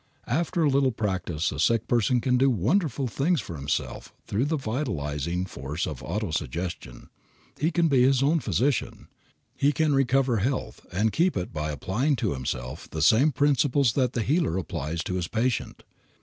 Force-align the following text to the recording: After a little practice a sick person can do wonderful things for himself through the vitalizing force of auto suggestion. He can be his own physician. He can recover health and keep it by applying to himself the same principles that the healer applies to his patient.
After 0.25 0.63
a 0.63 0.67
little 0.67 0.91
practice 0.91 1.51
a 1.51 1.59
sick 1.59 1.87
person 1.87 2.21
can 2.21 2.35
do 2.35 2.49
wonderful 2.49 3.05
things 3.05 3.39
for 3.39 3.55
himself 3.55 4.11
through 4.25 4.45
the 4.45 4.57
vitalizing 4.57 5.45
force 5.45 5.85
of 5.85 6.01
auto 6.01 6.31
suggestion. 6.31 7.09
He 7.59 7.69
can 7.69 7.87
be 7.87 8.01
his 8.01 8.23
own 8.23 8.39
physician. 8.39 9.09
He 9.55 9.71
can 9.71 9.93
recover 9.93 10.37
health 10.37 10.83
and 10.91 11.13
keep 11.13 11.37
it 11.37 11.53
by 11.53 11.69
applying 11.69 12.15
to 12.15 12.33
himself 12.33 12.89
the 12.89 13.03
same 13.03 13.31
principles 13.31 13.93
that 13.93 14.13
the 14.13 14.23
healer 14.23 14.57
applies 14.57 15.03
to 15.03 15.13
his 15.17 15.27
patient. 15.27 15.83